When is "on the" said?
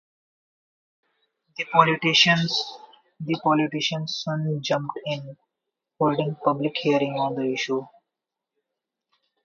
7.19-7.43